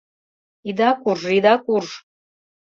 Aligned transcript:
Ида 0.69 0.89
курж, 1.01 1.21
ида 1.37 1.55
курж. 1.63 1.89